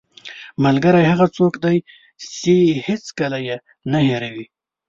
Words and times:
ملګری 0.63 1.03
هغه 1.11 1.27
څوک 1.37 1.53
دی 1.63 1.77
چې 2.37 2.55
هېڅکله 2.87 3.37
یې 3.47 3.57
نه 3.91 3.99
هېروې 4.07 4.45